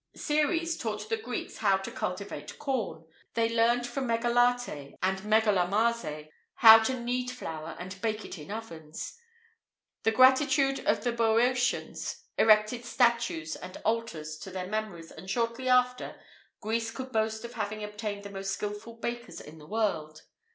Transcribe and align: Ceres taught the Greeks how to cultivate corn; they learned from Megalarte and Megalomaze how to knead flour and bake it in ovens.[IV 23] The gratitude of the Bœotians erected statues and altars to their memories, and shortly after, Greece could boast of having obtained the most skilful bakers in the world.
Ceres 0.15 0.77
taught 0.79 1.07
the 1.09 1.17
Greeks 1.17 1.57
how 1.57 1.77
to 1.77 1.91
cultivate 1.91 2.57
corn; 2.57 3.05
they 3.35 3.47
learned 3.49 3.85
from 3.85 4.07
Megalarte 4.07 4.95
and 5.03 5.19
Megalomaze 5.19 6.27
how 6.55 6.79
to 6.79 6.99
knead 6.99 7.29
flour 7.29 7.75
and 7.77 8.01
bake 8.01 8.25
it 8.25 8.39
in 8.39 8.49
ovens.[IV 8.49 9.15
23] 9.19 9.19
The 10.01 10.11
gratitude 10.11 10.79
of 10.87 11.03
the 11.03 11.13
Bœotians 11.13 12.23
erected 12.35 12.83
statues 12.83 13.55
and 13.55 13.77
altars 13.85 14.39
to 14.39 14.49
their 14.49 14.65
memories, 14.65 15.11
and 15.11 15.29
shortly 15.29 15.69
after, 15.69 16.19
Greece 16.61 16.89
could 16.89 17.11
boast 17.11 17.45
of 17.45 17.53
having 17.53 17.83
obtained 17.83 18.23
the 18.23 18.31
most 18.31 18.49
skilful 18.49 18.95
bakers 18.95 19.39
in 19.39 19.59
the 19.59 19.67
world. 19.67 20.23